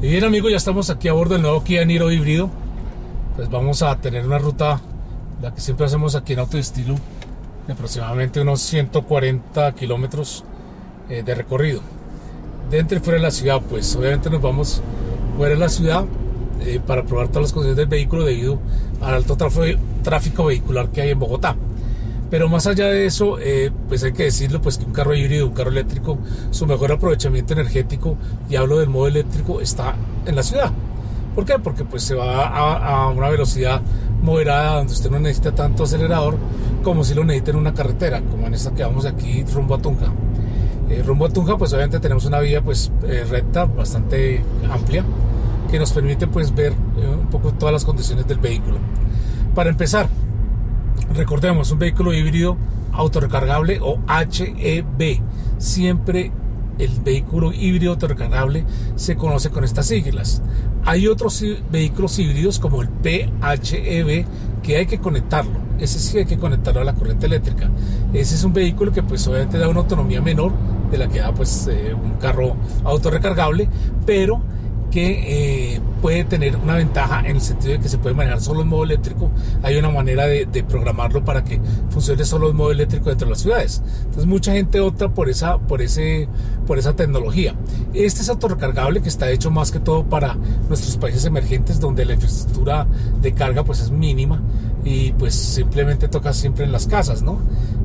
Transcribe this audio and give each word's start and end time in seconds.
Y 0.00 0.06
bien 0.06 0.22
amigos, 0.22 0.52
ya 0.52 0.56
estamos 0.56 0.90
aquí 0.90 1.08
a 1.08 1.12
bordo 1.12 1.34
del 1.34 1.42
nuevo 1.42 1.64
Kia 1.64 1.84
Niro 1.84 2.12
híbrido. 2.12 2.48
Pues 3.34 3.50
vamos 3.50 3.82
a 3.82 3.96
tener 3.96 4.24
una 4.24 4.38
ruta, 4.38 4.80
la 5.42 5.52
que 5.52 5.60
siempre 5.60 5.86
hacemos 5.86 6.14
aquí 6.14 6.34
en 6.34 6.38
Autodestilo, 6.38 6.94
de 7.66 7.72
aproximadamente 7.72 8.40
unos 8.40 8.60
140 8.60 9.74
kilómetros 9.74 10.44
eh, 11.08 11.24
de 11.24 11.34
recorrido. 11.34 11.80
Dentro 12.70 12.96
y 12.96 13.00
fuera 13.00 13.16
de 13.16 13.24
la 13.24 13.32
ciudad, 13.32 13.60
pues 13.68 13.96
obviamente 13.96 14.30
nos 14.30 14.40
vamos 14.40 14.82
fuera 15.36 15.54
de 15.54 15.60
la 15.60 15.68
ciudad 15.68 16.04
eh, 16.60 16.78
para 16.86 17.02
probar 17.02 17.26
todas 17.26 17.42
las 17.42 17.52
condiciones 17.52 17.78
del 17.78 17.88
vehículo 17.88 18.24
debido 18.24 18.60
al 19.00 19.14
alto 19.14 19.36
tráfico 19.36 20.44
vehicular 20.44 20.90
que 20.90 21.00
hay 21.00 21.10
en 21.10 21.18
Bogotá. 21.18 21.56
Pero 22.30 22.48
más 22.48 22.66
allá 22.66 22.88
de 22.88 23.06
eso, 23.06 23.38
eh, 23.38 23.70
pues 23.88 24.04
hay 24.04 24.12
que 24.12 24.24
decirlo, 24.24 24.60
pues 24.60 24.76
que 24.76 24.84
un 24.84 24.92
carro 24.92 25.14
híbrido, 25.14 25.46
un 25.46 25.54
carro 25.54 25.70
eléctrico, 25.70 26.18
su 26.50 26.66
mejor 26.66 26.92
aprovechamiento 26.92 27.54
energético, 27.54 28.16
y 28.50 28.56
hablo 28.56 28.78
del 28.78 28.90
modo 28.90 29.06
eléctrico, 29.06 29.60
está 29.60 29.94
en 30.26 30.36
la 30.36 30.42
ciudad. 30.42 30.70
¿Por 31.34 31.44
qué? 31.44 31.58
Porque 31.58 31.84
pues 31.84 32.02
se 32.02 32.14
va 32.14 32.48
a, 32.48 33.08
una 33.08 33.28
velocidad 33.28 33.80
moderada 34.22 34.78
donde 34.78 34.92
usted 34.92 35.10
no 35.10 35.20
necesita 35.20 35.54
tanto 35.54 35.84
acelerador 35.84 36.36
como 36.82 37.04
si 37.04 37.14
lo 37.14 37.24
necesita 37.24 37.52
en 37.52 37.58
una 37.58 37.72
carretera, 37.72 38.20
como 38.20 38.46
en 38.46 38.54
esta 38.54 38.74
que 38.74 38.82
vamos 38.82 39.06
aquí 39.06 39.44
rumbo 39.54 39.76
a 39.76 39.78
Tunja. 39.78 40.12
Eh, 40.90 41.02
rumbo 41.06 41.26
a 41.26 41.28
Tunja, 41.28 41.56
pues 41.56 41.72
obviamente 41.72 42.00
tenemos 42.00 42.24
una 42.24 42.40
vía 42.40 42.60
pues 42.60 42.90
eh, 43.04 43.24
recta, 43.28 43.64
bastante 43.64 44.42
amplia, 44.70 45.04
que 45.70 45.78
nos 45.78 45.92
permite 45.92 46.26
pues 46.26 46.54
ver 46.54 46.72
un 46.72 47.28
poco 47.28 47.52
todas 47.52 47.72
las 47.72 47.84
condiciones 47.84 48.26
del 48.26 48.38
vehículo. 48.38 48.78
Para 49.54 49.70
empezar, 49.70 50.08
Recordemos, 51.14 51.70
un 51.72 51.78
vehículo 51.78 52.12
híbrido 52.12 52.56
autorrecargable 52.92 53.80
o 53.82 53.98
HEV. 54.08 55.20
Siempre 55.58 56.32
el 56.78 56.90
vehículo 57.00 57.52
híbrido 57.52 57.92
autorrecargable 57.92 58.64
se 58.96 59.16
conoce 59.16 59.50
con 59.50 59.64
estas 59.64 59.86
siglas. 59.86 60.42
Hay 60.84 61.08
otros 61.08 61.44
vehículos 61.70 62.18
híbridos 62.18 62.58
como 62.58 62.82
el 62.82 62.88
PHEV 62.88 64.26
que 64.62 64.76
hay 64.76 64.86
que 64.86 64.98
conectarlo. 64.98 65.58
Ese 65.78 65.98
sí 65.98 66.18
hay 66.18 66.26
que 66.26 66.38
conectarlo 66.38 66.80
a 66.80 66.84
la 66.84 66.94
corriente 66.94 67.26
eléctrica. 67.26 67.70
Ese 68.12 68.34
es 68.34 68.44
un 68.44 68.52
vehículo 68.52 68.92
que 68.92 69.02
pues 69.02 69.26
obviamente 69.28 69.58
da 69.58 69.68
una 69.68 69.80
autonomía 69.80 70.20
menor 70.20 70.52
de 70.90 70.98
la 70.98 71.08
que 71.08 71.20
da 71.20 71.32
pues 71.32 71.68
eh, 71.70 71.94
un 71.94 72.12
carro 72.12 72.56
autorrecargable, 72.84 73.68
pero 74.06 74.40
que 74.90 75.74
eh, 75.74 75.80
puede 76.00 76.24
tener 76.24 76.56
una 76.56 76.76
ventaja 76.76 77.20
en 77.20 77.36
el 77.36 77.40
sentido 77.40 77.74
de 77.74 77.80
que 77.80 77.88
se 77.88 77.98
puede 77.98 78.14
manejar 78.14 78.40
solo 78.40 78.62
en 78.62 78.68
modo 78.68 78.84
eléctrico. 78.84 79.30
Hay 79.62 79.76
una 79.76 79.90
manera 79.90 80.26
de, 80.26 80.46
programarlo 80.68 81.24
para 81.24 81.44
que 81.44 81.60
funcione 81.90 82.24
solo 82.24 82.50
en 82.50 82.56
modo 82.56 82.72
eléctrico 82.72 83.08
dentro 83.08 83.26
de 83.26 83.30
las 83.30 83.40
ciudades. 83.40 83.82
Entonces 84.00 84.26
mucha 84.26 84.52
gente 84.52 84.80
opta 84.80 85.08
por 85.08 85.28
esa, 85.28 85.58
por 85.58 85.82
ese, 85.82 86.28
por 86.66 86.78
esa 86.78 86.94
tecnología. 86.96 87.54
Este 87.94 88.22
es 88.22 88.28
autorrecargable 88.28 89.00
que 89.00 89.08
está 89.08 89.30
hecho 89.30 89.50
más 89.50 89.70
que 89.70 89.80
todo 89.80 90.04
para 90.04 90.36
nuestros 90.68 90.96
países 90.96 91.24
emergentes 91.24 91.80
donde 91.80 92.04
la 92.04 92.14
infraestructura 92.14 92.86
de 93.20 93.32
carga 93.32 93.64
pues 93.64 93.80
es 93.80 93.90
mínima 93.90 94.40
y 94.84 95.12
pues 95.12 95.34
simplemente 95.34 96.08
toca 96.08 96.32
siempre 96.32 96.64
en 96.64 96.72
las 96.72 96.86
casas, 96.86 97.22
¿no? 97.22 97.40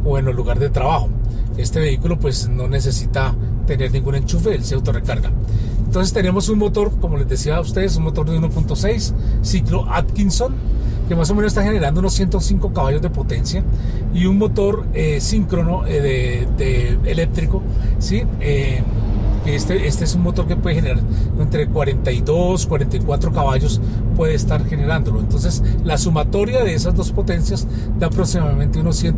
O 0.05 0.17
en 0.17 0.27
el 0.27 0.35
lugar 0.35 0.59
de 0.59 0.69
trabajo. 0.69 1.09
Este 1.57 1.79
vehículo 1.79 2.19
pues 2.19 2.49
no 2.49 2.67
necesita 2.67 3.35
tener 3.67 3.91
ningún 3.91 4.15
enchufe, 4.15 4.55
él 4.55 4.63
se 4.63 4.75
autorrecarga. 4.75 5.31
Entonces 5.93 6.11
tenemos 6.11 6.49
un 6.49 6.57
motor, 6.57 6.91
como 6.99 7.17
les 7.17 7.27
decía 7.27 7.57
a 7.57 7.61
ustedes, 7.61 7.97
un 7.97 8.05
motor 8.05 8.27
de 8.27 8.39
1.6 8.39 9.13
ciclo 9.43 9.85
Atkinson, 9.87 10.55
que 11.07 11.15
más 11.15 11.29
o 11.29 11.35
menos 11.35 11.51
está 11.51 11.61
generando 11.61 11.99
unos 11.99 12.15
105 12.15 12.73
caballos 12.73 12.99
de 13.03 13.11
potencia 13.11 13.63
y 14.11 14.25
un 14.25 14.39
motor 14.39 14.87
eh, 14.95 15.21
síncrono 15.21 15.85
eh, 15.85 16.47
de, 16.57 16.97
eléctrico, 17.05 17.61
¿sí? 17.99 18.23
Este, 19.45 19.87
este 19.87 20.05
es 20.05 20.15
un 20.15 20.23
motor 20.23 20.47
que 20.47 20.55
puede 20.55 20.75
generar 20.75 20.99
entre 21.37 21.67
42, 21.67 22.65
44 22.65 23.33
caballos, 23.33 23.81
puede 24.15 24.35
estar 24.35 24.65
generándolo. 24.65 25.19
Entonces, 25.19 25.61
la 25.83 25.97
sumatoria 25.97 26.63
de 26.63 26.73
esas 26.73 26.95
dos 26.95 27.11
potencias 27.11 27.67
da 27.99 28.07
aproximadamente 28.07 28.79
unos 28.79 28.95
100, 28.97 29.17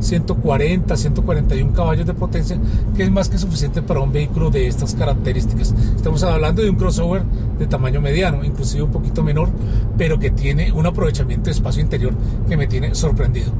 140, 0.00 0.96
141 0.96 1.72
caballos 1.72 2.06
de 2.06 2.14
potencia, 2.14 2.58
que 2.96 3.02
es 3.02 3.10
más 3.10 3.28
que 3.28 3.36
suficiente 3.36 3.82
para 3.82 4.00
un 4.00 4.10
vehículo 4.10 4.50
de 4.50 4.66
estas 4.66 4.94
características. 4.94 5.74
Estamos 5.94 6.22
hablando 6.22 6.62
de 6.62 6.70
un 6.70 6.76
crossover 6.76 7.24
de 7.58 7.66
tamaño 7.66 8.00
mediano, 8.00 8.44
inclusive 8.44 8.82
un 8.82 8.90
poquito 8.90 9.22
menor, 9.22 9.50
pero 9.98 10.18
que 10.18 10.30
tiene 10.30 10.72
un 10.72 10.86
aprovechamiento 10.86 11.46
de 11.46 11.52
espacio 11.52 11.82
interior 11.82 12.14
que 12.48 12.56
me 12.56 12.66
tiene 12.66 12.94
sorprendido. 12.94 13.52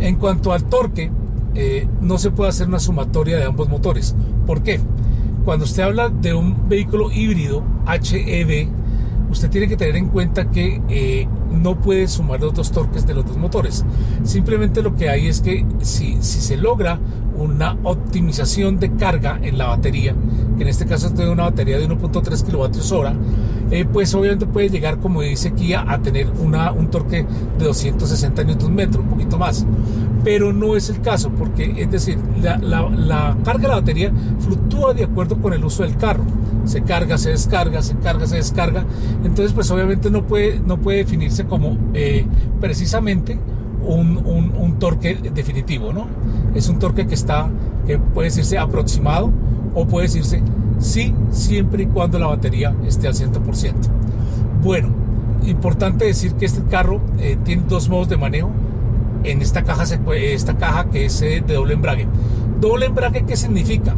En 0.00 0.16
cuanto 0.16 0.52
al 0.52 0.64
torque, 0.64 1.10
eh, 1.54 1.86
no 2.00 2.16
se 2.18 2.30
puede 2.30 2.48
hacer 2.48 2.68
una 2.68 2.80
sumatoria 2.80 3.36
de 3.36 3.44
ambos 3.44 3.68
motores. 3.68 4.14
¿Por 4.46 4.62
qué? 4.62 4.80
Cuando 5.44 5.64
usted 5.64 5.82
habla 5.82 6.08
de 6.08 6.34
un 6.34 6.68
vehículo 6.68 7.10
híbrido 7.10 7.64
HEV, 7.86 8.68
usted 9.28 9.50
tiene 9.50 9.66
que 9.66 9.76
tener 9.76 9.96
en 9.96 10.08
cuenta 10.08 10.50
que 10.50 10.80
eh, 10.88 11.26
no 11.50 11.80
puede 11.80 12.06
sumar 12.06 12.40
los 12.40 12.54
dos 12.54 12.70
torques 12.70 13.06
de 13.06 13.14
los 13.14 13.26
dos 13.26 13.36
motores. 13.36 13.84
Simplemente 14.22 14.82
lo 14.82 14.94
que 14.94 15.08
hay 15.08 15.26
es 15.26 15.40
que 15.40 15.66
si, 15.80 16.16
si 16.20 16.40
se 16.40 16.56
logra 16.56 17.00
una 17.36 17.76
optimización 17.82 18.78
de 18.78 18.94
carga 18.94 19.40
en 19.42 19.58
la 19.58 19.66
batería, 19.66 20.14
que 20.56 20.62
en 20.62 20.68
este 20.68 20.86
caso 20.86 21.08
es 21.08 21.16
de 21.16 21.28
una 21.28 21.44
batería 21.44 21.78
de 21.78 21.88
1.3 21.88 22.44
kilovatios 22.44 22.92
hora, 22.92 23.14
eh, 23.72 23.86
pues 23.90 24.14
obviamente 24.14 24.44
puede 24.44 24.68
llegar, 24.68 24.98
como 24.98 25.22
dice 25.22 25.52
Kia, 25.52 25.90
a 25.90 25.98
tener 26.02 26.28
una, 26.28 26.72
un 26.72 26.90
torque 26.90 27.24
de 27.58 27.64
260 27.64 28.44
Nm, 28.44 29.00
un 29.00 29.08
poquito 29.08 29.38
más. 29.38 29.64
Pero 30.22 30.52
no 30.52 30.76
es 30.76 30.90
el 30.90 31.00
caso, 31.00 31.30
porque 31.30 31.74
es 31.78 31.90
decir, 31.90 32.18
la, 32.42 32.58
la 32.58 33.34
carga 33.42 33.62
de 33.62 33.68
la 33.68 33.74
batería 33.76 34.12
fluctúa 34.40 34.92
de 34.92 35.04
acuerdo 35.04 35.38
con 35.38 35.54
el 35.54 35.64
uso 35.64 35.84
del 35.84 35.96
carro. 35.96 36.22
Se 36.66 36.82
carga, 36.82 37.16
se 37.16 37.30
descarga, 37.30 37.80
se 37.80 37.96
carga, 37.96 38.26
se 38.26 38.36
descarga. 38.36 38.84
Entonces, 39.24 39.54
pues 39.54 39.70
obviamente 39.70 40.10
no 40.10 40.26
puede, 40.26 40.60
no 40.60 40.76
puede 40.76 40.98
definirse 40.98 41.46
como 41.46 41.78
eh, 41.94 42.26
precisamente 42.60 43.38
un, 43.86 44.18
un, 44.18 44.78
torque 44.78 45.14
definitivo, 45.34 45.94
¿no? 45.94 46.08
Es 46.54 46.68
un 46.68 46.78
torque 46.78 47.06
que 47.06 47.14
está, 47.14 47.48
que 47.86 47.98
puede 47.98 48.28
decirse 48.28 48.58
aproximado 48.58 49.32
o 49.74 49.86
puede 49.86 50.08
decirse 50.08 50.42
sí, 50.82 51.14
siempre 51.30 51.84
y 51.84 51.86
cuando 51.86 52.18
la 52.18 52.26
batería 52.26 52.74
esté 52.86 53.06
al 53.08 53.14
100%. 53.14 53.74
Bueno, 54.62 54.88
importante 55.46 56.04
decir 56.04 56.34
que 56.34 56.44
este 56.44 56.62
carro 56.64 57.00
eh, 57.18 57.38
tiene 57.44 57.64
dos 57.68 57.88
modos 57.88 58.08
de 58.08 58.16
manejo. 58.16 58.50
En 59.24 59.40
esta 59.40 59.62
caja, 59.62 59.84
esta 60.14 60.56
caja 60.56 60.90
que 60.90 61.06
es 61.06 61.22
eh, 61.22 61.42
de 61.46 61.54
doble 61.54 61.74
embrague. 61.74 62.08
¿Doble 62.60 62.86
embrague 62.86 63.24
qué 63.24 63.36
significa? 63.36 63.94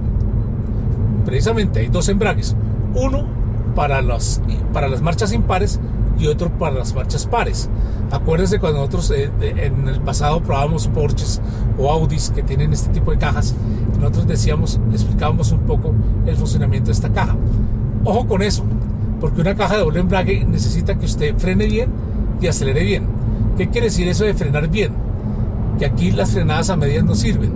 Precisamente 1.24 1.80
hay 1.80 1.88
dos 1.88 2.08
embragues. 2.08 2.54
Uno 2.94 3.26
para, 3.74 4.02
los, 4.02 4.40
para 4.72 4.88
las 4.88 5.02
marchas 5.02 5.32
impares 5.32 5.80
y 6.18 6.26
otro 6.26 6.50
para 6.50 6.76
las 6.76 6.94
marchas 6.94 7.26
pares. 7.26 7.68
Acuérdense 8.10 8.58
cuando 8.58 8.80
nosotros 8.80 9.10
eh, 9.10 9.30
en 9.40 9.88
el 9.88 10.00
pasado 10.00 10.40
probábamos 10.42 10.88
Porsches 10.88 11.40
o 11.78 11.90
Audis 11.90 12.30
que 12.30 12.42
tienen 12.42 12.72
este 12.72 12.90
tipo 12.90 13.10
de 13.10 13.18
cajas, 13.18 13.54
nosotros 13.98 14.26
decíamos, 14.26 14.80
explicábamos 14.92 15.52
un 15.52 15.60
poco 15.60 15.94
el 16.26 16.36
funcionamiento 16.36 16.86
de 16.86 16.92
esta 16.92 17.10
caja. 17.10 17.36
Ojo 18.04 18.26
con 18.26 18.42
eso, 18.42 18.64
porque 19.20 19.40
una 19.40 19.54
caja 19.54 19.74
de 19.74 19.80
doble 19.80 20.00
embrague 20.00 20.44
necesita 20.44 20.98
que 20.98 21.06
usted 21.06 21.36
frene 21.36 21.66
bien 21.66 21.90
y 22.40 22.46
acelere 22.46 22.84
bien. 22.84 23.06
¿Qué 23.56 23.68
quiere 23.68 23.86
decir 23.86 24.08
eso 24.08 24.24
de 24.24 24.34
frenar 24.34 24.68
bien? 24.68 24.92
Que 25.78 25.86
aquí 25.86 26.10
las 26.10 26.32
frenadas 26.32 26.70
a 26.70 26.76
medias 26.76 27.04
no 27.04 27.14
sirven. 27.14 27.52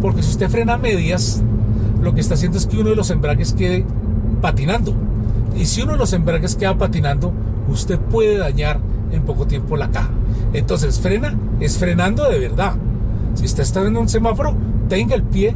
Porque 0.00 0.22
si 0.22 0.30
usted 0.30 0.48
frena 0.48 0.74
a 0.74 0.78
medias, 0.78 1.42
lo 2.02 2.14
que 2.14 2.20
está 2.20 2.34
haciendo 2.34 2.58
es 2.58 2.66
que 2.66 2.78
uno 2.78 2.90
de 2.90 2.96
los 2.96 3.10
embragues 3.10 3.52
quede 3.52 3.84
patinando. 4.40 4.94
Y 5.56 5.66
si 5.66 5.82
uno 5.82 5.92
de 5.92 5.98
los 5.98 6.12
embragues 6.12 6.56
queda 6.56 6.76
patinando, 6.76 7.32
usted 7.68 7.98
puede 7.98 8.38
dañar 8.38 8.80
en 9.12 9.22
poco 9.22 9.46
tiempo 9.46 9.76
la 9.76 9.90
caja. 9.90 10.10
Entonces, 10.52 11.00
frena, 11.00 11.34
es 11.60 11.78
frenando 11.78 12.28
de 12.28 12.38
verdad. 12.38 12.74
Si 13.34 13.44
usted 13.44 13.62
está 13.62 13.82
en 13.82 13.96
un 13.96 14.08
semáforo, 14.08 14.56
tenga 14.88 15.14
el 15.14 15.22
pie 15.22 15.54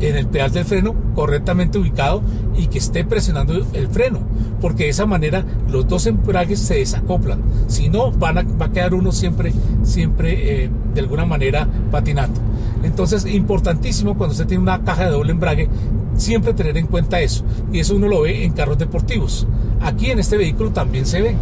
en 0.00 0.16
el 0.16 0.26
pedal 0.26 0.52
del 0.52 0.64
freno 0.64 0.94
correctamente 1.14 1.78
ubicado 1.78 2.22
y 2.56 2.66
que 2.66 2.78
esté 2.78 3.04
presionando 3.04 3.54
el 3.72 3.88
freno, 3.88 4.20
porque 4.60 4.84
de 4.84 4.90
esa 4.90 5.06
manera 5.06 5.44
los 5.68 5.88
dos 5.88 6.06
embragues 6.06 6.60
se 6.60 6.74
desacoplan. 6.74 7.40
Si 7.66 7.88
no, 7.88 8.12
van 8.12 8.38
a, 8.38 8.42
va 8.42 8.66
a 8.66 8.72
quedar 8.72 8.94
uno 8.94 9.12
siempre, 9.12 9.52
siempre 9.82 10.64
eh, 10.64 10.70
de 10.94 11.00
alguna 11.00 11.24
manera 11.24 11.66
patinando. 11.90 12.40
Entonces, 12.82 13.24
importantísimo 13.26 14.16
cuando 14.16 14.32
usted 14.32 14.46
tiene 14.46 14.62
una 14.62 14.84
caja 14.84 15.06
de 15.06 15.10
doble 15.12 15.32
embrague, 15.32 15.68
siempre 16.16 16.54
tener 16.54 16.76
en 16.76 16.86
cuenta 16.86 17.20
eso. 17.20 17.44
Y 17.72 17.80
eso 17.80 17.96
uno 17.96 18.08
lo 18.08 18.22
ve 18.22 18.44
en 18.44 18.52
carros 18.52 18.78
deportivos. 18.78 19.46
Aquí 19.80 20.10
en 20.10 20.18
este 20.18 20.36
vehículo 20.36 20.70
también 20.70 21.06
se 21.06 21.20
ve. 21.20 21.36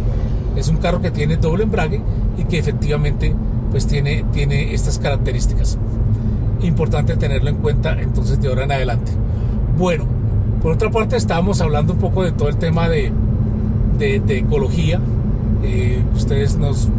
Es 0.55 0.67
un 0.69 0.77
carro 0.77 1.01
que 1.01 1.11
tiene 1.11 1.37
doble 1.37 1.63
embrague 1.63 2.01
y 2.37 2.43
que 2.45 2.59
efectivamente 2.59 3.33
pues 3.71 3.87
tiene, 3.87 4.23
tiene 4.31 4.73
estas 4.73 4.99
características. 4.99 5.77
Importante 6.61 7.17
tenerlo 7.17 7.49
en 7.49 7.57
cuenta 7.57 7.99
entonces 8.01 8.39
de 8.41 8.47
ahora 8.47 8.63
en 8.63 8.71
adelante. 8.71 9.11
Bueno, 9.77 10.05
por 10.61 10.71
otra 10.71 10.89
parte 10.89 11.17
estábamos 11.17 11.61
hablando 11.61 11.93
un 11.93 11.99
poco 11.99 12.23
de 12.23 12.31
todo 12.31 12.47
el 12.47 12.57
tema 12.57 12.87
de, 12.87 13.11
de, 13.97 14.37
ecología 14.37 14.99
Eh, 15.63 16.03
ustedes 16.13 16.57
nos, 16.57 16.89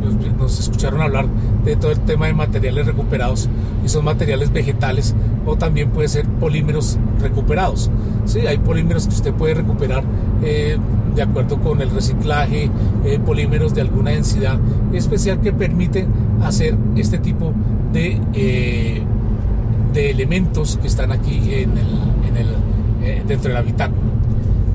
escucharon 0.59 1.01
hablar 1.01 1.27
de 1.65 1.77
todo 1.77 1.93
el 1.93 2.01
tema 2.01 2.27
de 2.27 2.33
materiales 2.33 2.87
recuperados 2.87 3.49
y 3.85 3.89
son 3.89 4.05
materiales 4.05 4.53
vegetales 4.53 5.15
o 5.45 5.57
también 5.57 5.91
puede 5.91 6.09
ser 6.09 6.27
polímeros 6.27 6.99
recuperados. 7.21 7.91
¿sí? 8.25 8.41
Hay 8.41 8.59
polímeros 8.59 9.07
que 9.07 9.15
usted 9.15 9.33
puede 9.35 9.55
recuperar 9.55 10.03
eh, 10.43 10.77
de 11.15 11.23
acuerdo 11.23 11.61
con 11.61 11.81
el 11.81 11.91
reciclaje, 11.91 12.71
eh, 13.05 13.19
polímeros 13.25 13.75
de 13.75 13.83
alguna 13.83 14.11
densidad 14.11 14.59
especial 14.93 15.41
que 15.41 15.53
permite 15.53 16.07
hacer 16.43 16.77
este 16.97 17.19
tipo 17.19 17.53
de, 17.93 18.21
de 19.93 20.11
elementos 20.11 20.79
que 20.81 20.89
están 20.89 21.13
aquí 21.13 21.41
en 21.55 21.71
el, 21.79 23.27
dentro 23.27 23.49
del 23.49 23.57
habitáculo. 23.57 24.11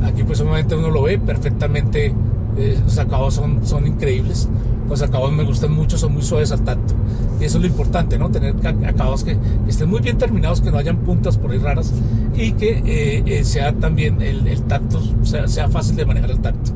Aquí 0.03 0.23
pues 0.23 0.39
obviamente 0.41 0.75
uno 0.75 0.89
lo 0.89 1.03
ve 1.03 1.19
perfectamente 1.19 2.13
eh, 2.57 2.79
los 2.83 2.97
acabados 2.97 3.35
son, 3.35 3.65
son 3.65 3.87
increíbles. 3.87 4.47
Los 4.89 5.01
acabados 5.01 5.31
me 5.31 5.43
gustan 5.43 5.71
mucho, 5.71 5.97
son 5.97 6.13
muy 6.13 6.21
suaves 6.21 6.51
al 6.51 6.61
tacto. 6.63 6.93
Y 7.39 7.45
eso 7.45 7.57
es 7.57 7.61
lo 7.63 7.67
importante, 7.67 8.17
¿no? 8.17 8.29
Tener 8.29 8.55
acabados 8.65 9.23
que, 9.23 9.37
estén 9.67 9.89
muy 9.89 10.01
bien 10.01 10.17
terminados, 10.17 10.61
que 10.61 10.69
no 10.69 10.77
hayan 10.77 10.97
puntas 10.97 11.37
por 11.37 11.51
ahí 11.51 11.57
raras 11.57 11.93
y 12.35 12.51
que 12.53 12.83
eh, 12.85 13.23
eh, 13.25 13.43
sea 13.43 13.73
también 13.73 14.21
el, 14.21 14.61
tacto, 14.63 15.01
sea, 15.23 15.47
sea, 15.47 15.69
fácil 15.69 15.95
de 15.95 16.05
manejar 16.05 16.31
el 16.31 16.39
tacto. 16.39 16.71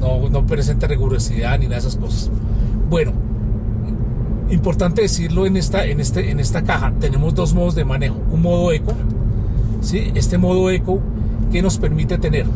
No, 0.00 0.28
no 0.28 0.46
presente 0.46 0.86
rigurosidad 0.86 1.58
ni 1.58 1.66
nada 1.66 1.76
de 1.76 1.88
esas 1.88 1.96
cosas. 1.96 2.30
Bueno, 2.88 3.12
importante 4.50 5.02
decirlo 5.02 5.46
en 5.46 5.56
esta, 5.56 5.84
en, 5.84 6.00
este, 6.00 6.30
en 6.30 6.40
esta 6.40 6.62
caja, 6.62 6.92
tenemos 6.98 7.34
dos 7.34 7.54
modos 7.54 7.74
de 7.74 7.84
manejo. 7.84 8.16
Un 8.32 8.42
modo 8.42 8.72
eco, 8.72 8.92
¿sí? 9.80 10.10
Este 10.14 10.36
modo 10.36 10.70
eco 10.70 11.00
que 11.52 11.62
nos 11.62 11.78
permite 11.78 12.18
tener 12.18 12.46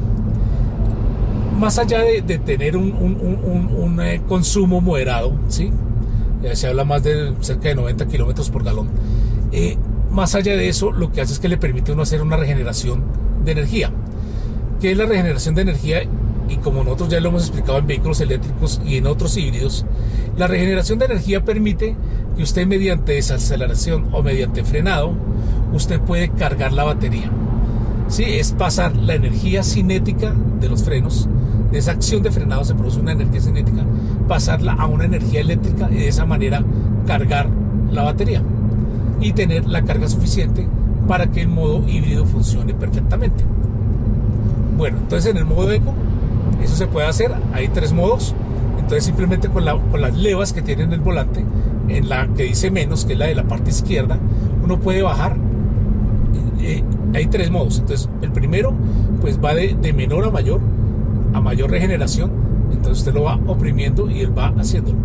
más 1.59 1.79
allá 1.79 2.01
de, 2.01 2.23
tener 2.39 2.77
un, 2.77 3.99
eh, 4.03 4.21
consumo 4.27 4.81
moderado, 4.81 5.33
¿sí? 5.49 5.71
se 6.53 6.67
habla 6.67 6.85
más 6.85 7.03
de 7.03 7.33
cerca 7.41 7.69
de 7.69 7.75
90 7.75 8.07
kilómetros 8.07 8.51
por 8.51 8.65
galón. 8.65 8.89
Eh, 9.53 9.77
más 10.11 10.35
allá 10.35 10.57
de 10.57 10.69
eso, 10.69 10.93
lo 10.93 11.11
que 11.11 11.21
hace 11.21 11.33
es 11.33 11.39
que 11.39 11.49
le 11.49 11.57
permite 11.57 11.91
a 11.91 11.95
uno 11.95 12.03
hacer 12.03 12.23
una 12.23 12.37
regeneración 12.37 13.03
de 13.45 13.53
energía. 13.53 13.91
¿Qué 14.81 14.93
es 14.93 14.99
la 14.99 15.07
regeneración 15.07 15.55
de 15.55 15.63
energía? 15.63 16.03
Y 16.49 16.57
como 16.59 16.85
nosotros 16.85 17.09
ya 17.09 17.21
lo 17.21 17.31
hemos 17.31 17.43
explicado 17.43 17.79
en 17.79 17.87
vehículos 17.87 18.21
eléctricos 18.21 18.81
y 18.85 18.99
en 18.99 19.07
otros 19.07 19.37
híbridos, 19.37 19.87
la 20.37 20.47
regeneración 20.47 20.99
de 20.99 21.07
energía 21.07 21.45
permite 21.45 21.97
que 22.37 22.43
usted 22.43 22.67
mediante 22.67 23.13
desaceleración 23.13 24.09
o 24.13 24.23
mediante 24.23 24.65
frenado, 24.65 25.15
usted 25.73 26.01
puede 26.01 26.29
cargar 26.29 26.73
la 26.73 26.85
batería. 26.85 27.31
Sí, 28.09 28.25
es 28.25 28.53
pasar 28.53 28.95
la 28.97 29.15
energía 29.15 29.63
cinética 29.63 30.33
de 30.61 30.69
los 30.69 30.85
frenos 30.85 31.29
de 31.75 31.81
esa 31.81 31.91
acción 31.91 32.23
de 32.23 32.31
frenado 32.31 32.65
se 32.65 32.73
produce 32.73 33.01
una 33.01 33.13
energía 33.13 33.41
cinética, 33.41 33.85
pasarla 34.29 34.75
a 34.75 34.87
una 34.87 35.07
energía 35.07 35.41
eléctrica 35.41 35.89
y 35.91 35.95
de 35.95 36.09
esa 36.09 36.25
manera 36.25 36.63
cargar 37.05 37.49
la 37.91 38.05
batería 38.05 38.43
y 39.21 39.33
tener 39.33 39.67
la 39.67 39.83
carga 39.83 40.07
suficiente 40.07 40.69
para 41.09 41.33
que 41.33 41.41
el 41.41 41.49
modo 41.49 41.83
híbrido 41.89 42.27
funcione 42.27 42.75
perfectamente. 42.75 43.43
Bueno, 44.79 44.99
entonces 44.99 45.33
en 45.33 45.37
el 45.37 45.47
modo 45.47 45.73
eco 45.73 45.93
eso 46.63 46.77
se 46.77 46.87
puede 46.87 47.09
hacer, 47.09 47.33
hay 47.53 47.67
tres 47.67 47.93
modos, 47.93 48.37
entonces 48.75 49.03
simplemente 49.03 49.49
con, 49.49 49.65
con 49.91 50.01
las 50.01 50.17
levas 50.17 50.53
que 50.53 50.63
tiene 50.63 50.85
en 50.85 50.93
el 50.93 51.01
volante, 51.01 51.45
en 51.89 52.09
la 52.09 52.29
que 52.29 52.45
dice 52.45 52.71
menos, 52.71 53.05
que 53.05 53.15
es 53.15 53.19
la 53.19 53.27
de 53.27 53.35
la 53.35 53.49
parte 53.49 53.71
izquierda, 53.71 54.17
uno 54.63 54.79
puede 54.79 55.03
bajar. 55.03 55.37
Eh, 56.61 56.85
hay 57.15 57.27
tres 57.27 57.51
modos, 57.51 57.79
entonces 57.79 58.09
el 58.23 58.33
primero 58.33 58.73
pues 59.21 59.43
va 59.43 59.55
de, 59.55 59.77
de 59.81 59.93
menor 59.93 60.25
a 60.25 60.31
mayor, 60.31 60.61
a 61.33 61.41
mayor 61.41 61.71
regeneración, 61.71 62.31
entonces 62.73 62.99
usted 62.99 63.15
lo 63.15 63.25
va 63.25 63.39
oprimiendo 63.47 64.11
y 64.11 64.21
él 64.21 64.37
va 64.37 64.49
haciéndolo. 64.59 64.99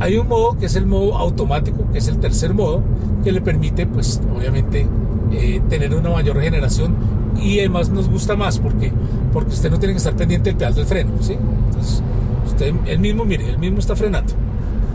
Hay 0.00 0.16
un 0.16 0.28
modo 0.28 0.56
que 0.56 0.66
es 0.66 0.76
el 0.76 0.86
modo 0.86 1.16
automático, 1.16 1.90
que 1.92 1.98
es 1.98 2.06
el 2.06 2.18
tercer 2.18 2.54
modo, 2.54 2.82
que 3.24 3.32
le 3.32 3.40
permite, 3.40 3.86
pues 3.86 4.20
obviamente, 4.36 4.86
eh, 5.32 5.60
tener 5.68 5.94
una 5.94 6.10
mayor 6.10 6.36
regeneración 6.36 6.94
y 7.42 7.58
además 7.58 7.90
nos 7.90 8.08
gusta 8.08 8.36
más 8.36 8.58
porque, 8.58 8.92
porque 9.32 9.50
usted 9.50 9.70
no 9.70 9.78
tiene 9.78 9.94
que 9.94 9.98
estar 9.98 10.14
pendiente 10.14 10.50
del 10.50 10.56
pedal 10.56 10.74
del 10.74 10.86
freno, 10.86 11.12
¿sí? 11.20 11.36
Entonces, 11.66 12.02
usted, 12.46 12.74
él 12.86 12.98
mismo, 13.00 13.24
mire, 13.24 13.48
él 13.48 13.58
mismo 13.58 13.78
está 13.78 13.96
frenando. 13.96 14.32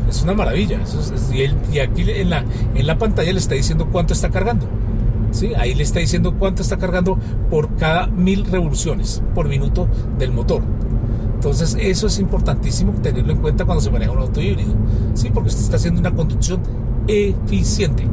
Es 0.10 0.22
una 0.24 0.34
maravilla. 0.34 0.80
y, 1.34 1.76
y, 1.76 1.80
aquí 1.80 2.04
en 2.08 2.30
la, 2.30 2.46
en 2.76 2.88
la 2.88 2.98
pantalla 2.98 3.32
le 3.32 3.40
está 3.40 3.56
diciendo 3.56 3.88
cuánto 3.92 4.14
está 4.14 4.30
cargando. 4.30 4.68
Ahí 5.58 5.74
le 5.74 5.84
está 5.84 6.00
diciendo 6.00 6.36
cuánto 6.38 6.62
está 6.62 6.78
cargando 6.78 7.18
por 7.50 7.76
cada 7.76 8.08
mil 8.08 8.46
revoluciones 8.46 9.22
por 9.34 9.48
minuto 9.48 9.88
del 10.18 10.32
motor. 10.32 10.62
Entonces 11.36 11.76
eso 11.80 12.08
es 12.08 12.20
importantísimo 12.20 12.94
tenerlo 13.02 13.34
en 13.34 13.40
cuenta 13.40 13.66
cuando 13.66 13.82
se 13.82 13.92
maneja 13.92 14.12
un 14.12 14.20
auto 14.20 14.40
híbrido, 14.42 14.74
¿sí? 15.14 15.30
Porque 15.34 15.50
usted 15.50 15.64
está 15.64 15.76
haciendo 15.76 16.00
una 16.00 16.12
conducción 16.12 16.62
eficiente. 17.08 18.08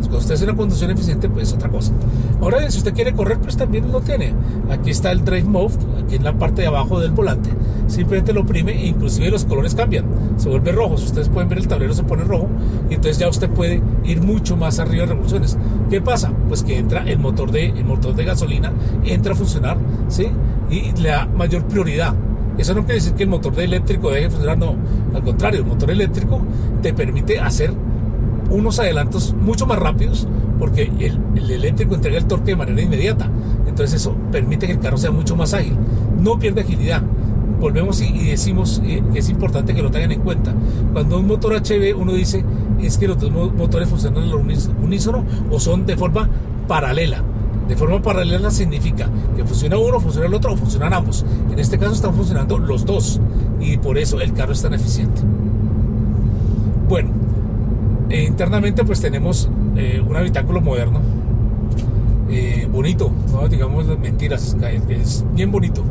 Cuando 0.00 0.18
usted 0.18 0.34
hace 0.34 0.44
una 0.44 0.56
conducción 0.56 0.90
eficiente, 0.90 1.28
pues 1.28 1.48
es 1.48 1.54
otra 1.54 1.68
cosa. 1.70 1.92
Ahora 2.40 2.58
bien, 2.58 2.70
si 2.70 2.78
usted 2.78 2.92
quiere 2.92 3.12
correr, 3.12 3.38
pues 3.38 3.56
también 3.56 3.90
lo 3.90 4.00
tiene. 4.00 4.34
Aquí 4.70 4.90
está 4.90 5.10
el 5.10 5.24
Drive 5.24 5.44
Mode, 5.44 5.74
aquí 6.04 6.16
en 6.16 6.24
la 6.24 6.32
parte 6.32 6.62
de 6.62 6.68
abajo 6.68 7.00
del 7.00 7.12
volante. 7.12 7.50
Simplemente 7.86 8.32
lo 8.32 8.42
oprime 8.42 8.72
e 8.72 8.86
inclusive 8.88 9.30
los 9.30 9.44
colores 9.44 9.74
cambian. 9.74 10.04
Se 10.36 10.48
vuelve 10.48 10.72
rojo. 10.72 10.98
Si 10.98 11.06
ustedes 11.06 11.28
pueden 11.28 11.48
ver 11.48 11.58
el 11.58 11.68
tablero 11.68 11.94
se 11.94 12.02
pone 12.02 12.24
rojo 12.24 12.48
y 12.90 12.94
entonces 12.94 13.18
ya 13.18 13.28
usted 13.28 13.48
puede 13.50 13.82
ir 14.04 14.22
mucho 14.22 14.56
más 14.56 14.78
arriba 14.78 15.02
de 15.02 15.12
revoluciones. 15.12 15.56
¿Qué 15.88 16.00
pasa? 16.00 16.32
Pues 16.48 16.62
que 16.62 16.78
entra 16.78 17.04
el 17.04 17.18
motor 17.18 17.50
de, 17.50 17.66
el 17.66 17.84
motor 17.84 18.14
de 18.14 18.24
gasolina, 18.24 18.72
entra 19.04 19.32
a 19.32 19.36
funcionar, 19.36 19.78
¿sí? 20.08 20.28
Y 20.70 20.92
le 21.00 21.10
da 21.10 21.26
mayor 21.26 21.64
prioridad. 21.64 22.14
Eso 22.58 22.74
no 22.74 22.80
quiere 22.80 22.96
decir 22.96 23.14
que 23.14 23.22
el 23.22 23.30
motor 23.30 23.54
de 23.54 23.64
eléctrico 23.64 24.10
deje 24.10 24.24
de 24.24 24.30
funcionar, 24.30 24.58
no. 24.58 24.76
Al 25.14 25.22
contrario, 25.22 25.60
el 25.60 25.66
motor 25.66 25.90
eléctrico 25.90 26.40
te 26.82 26.92
permite 26.92 27.40
hacer 27.40 27.72
unos 28.52 28.78
adelantos 28.78 29.34
mucho 29.34 29.66
más 29.66 29.78
rápidos 29.78 30.28
porque 30.58 30.92
el, 31.00 31.50
eléctrico 31.50 31.94
entrega 31.94 32.18
el 32.18 32.26
torque 32.26 32.52
de 32.52 32.56
manera 32.56 32.80
inmediata. 32.80 33.28
Entonces 33.66 34.00
eso 34.00 34.14
permite 34.30 34.66
que 34.66 34.72
el 34.72 34.80
carro 34.80 34.96
sea 34.96 35.10
mucho 35.10 35.34
más 35.34 35.54
ágil. 35.54 35.76
No 36.20 36.38
pierde 36.38 36.60
agilidad. 36.60 37.02
Volvemos 37.58 38.00
y, 38.00 38.26
decimos 38.30 38.82
eh, 38.84 39.02
que 39.12 39.18
es 39.18 39.28
importante 39.28 39.74
que 39.74 39.82
lo 39.82 39.90
tengan 39.90 40.12
en 40.12 40.20
cuenta. 40.20 40.54
Cuando 40.92 41.18
un 41.18 41.26
motor 41.26 41.54
HV 41.54 41.96
uno 41.98 42.12
dice 42.12 42.44
es 42.80 42.98
que 42.98 43.08
los 43.08 43.18
dos 43.18 43.30
motores 43.32 43.88
funcionan 43.88 44.24
al 44.24 44.34
unísono 44.34 45.24
o 45.50 45.58
son 45.58 45.86
de 45.86 45.96
forma 45.96 46.28
paralela. 46.68 47.22
De 47.68 47.76
forma 47.76 48.02
paralela 48.02 48.50
significa 48.50 49.08
que 49.36 49.44
funciona 49.44 49.78
uno, 49.78 50.00
funciona 50.00 50.26
el 50.26 50.34
otro 50.34 50.52
o 50.52 50.56
funcionan 50.56 50.92
ambos. 50.92 51.24
En 51.50 51.58
este 51.58 51.78
caso 51.78 51.92
están 51.92 52.14
funcionando 52.14 52.58
los 52.58 52.84
dos 52.84 53.20
y 53.60 53.78
por 53.78 53.98
eso 53.98 54.20
el 54.20 54.32
carro 54.32 54.52
es 54.52 54.62
tan 54.62 54.74
eficiente. 54.74 55.22
Bueno, 56.88 57.10
eh, 58.12 58.24
internamente 58.24 58.84
pues 58.84 59.00
tenemos 59.00 59.48
eh, 59.74 60.02
un 60.06 60.14
habitáculo 60.14 60.60
moderno, 60.60 61.00
eh, 62.28 62.68
bonito, 62.70 63.10
no 63.32 63.48
digamos 63.48 63.86
mentiras, 63.98 64.54
es 64.90 65.24
bien 65.34 65.50
bonito. 65.50 65.82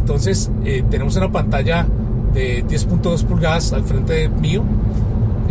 Entonces 0.00 0.50
tenemos 0.90 1.14
una 1.14 1.30
pantalla 1.30 1.86
de 2.34 2.66
10.2 2.66 3.24
pulgadas 3.24 3.72
al 3.72 3.84
frente 3.84 4.28
mío, 4.28 4.64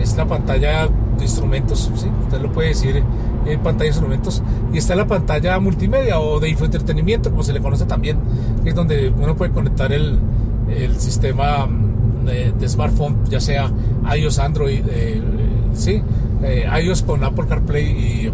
es 0.02 0.18
la 0.18 0.26
pantalla 0.26 0.90
de 1.18 1.24
instrumentos, 1.24 1.90
usted 1.96 2.42
lo 2.42 2.52
puede 2.52 2.70
decir 2.70 3.02
en 3.46 3.60
pantalla 3.62 3.84
de 3.84 3.88
instrumentos, 3.88 4.44
y 4.74 4.80
está 4.80 4.96
la 4.96 5.08
pantalla 5.08 5.58
multimedia 5.62 6.20
o 6.20 6.42
de 6.42 6.50
infoentretenimiento, 6.50 7.30
como 7.30 7.44
se 7.44 7.54
le 7.54 7.62
conoce 7.62 7.86
también, 7.86 8.18
que 8.64 8.70
es 8.72 8.76
donde 8.76 9.08
uno 9.08 9.38
puede 9.38 9.52
conectar 9.52 9.94
el, 9.94 10.20
el 10.70 11.00
sistema 11.00 11.70
de, 12.26 12.68
smartphone, 12.68 13.16
ya 13.30 13.40
sea 13.40 13.72
iOS, 14.14 14.40
Android, 14.40 14.84
¿sí? 15.74 16.02
Eh, 16.44 16.66
iOS 16.84 17.04
con 17.04 17.24
Apple 17.24 17.46
CarPlay 17.48 18.32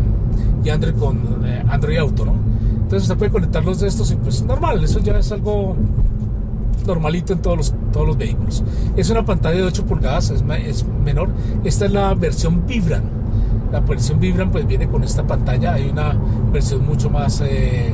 y, 0.63 0.69
Android 0.69 0.95
con 0.95 1.45
eh, 1.45 1.63
Android 1.69 1.97
Auto, 1.97 2.25
¿no? 2.25 2.33
Entonces 2.73 3.03
usted 3.03 3.17
puede 3.17 3.31
conectar 3.31 3.63
los 3.63 3.79
de 3.79 3.87
estos 3.87 4.11
y 4.11 4.15
pues 4.15 4.41
normal, 4.43 4.83
eso 4.83 4.99
ya 4.99 5.17
es 5.17 5.31
algo 5.31 5.75
normalito 6.85 7.33
en 7.33 7.41
todos 7.41 7.57
los, 7.57 7.75
todos 7.91 8.07
los 8.07 8.17
vehículos. 8.17 8.63
Es 8.95 9.09
una 9.09 9.25
pantalla 9.25 9.57
de 9.57 9.63
8 9.63 9.85
pulgadas, 9.85 10.29
es, 10.31 10.43
menor. 11.03 11.29
Esta 11.63 11.85
es 11.85 11.91
la 11.91 12.13
versión 12.13 12.65
Vibran. 12.65 13.03
La 13.71 13.81
versión 13.81 14.19
Vibran 14.19 14.51
pues 14.51 14.65
viene 14.65 14.87
con 14.87 15.03
esta 15.03 15.25
pantalla, 15.25 15.73
hay 15.73 15.89
una 15.89 16.17
versión 16.51 16.85
mucho 16.85 17.09
más 17.09 17.41
eh, 17.41 17.93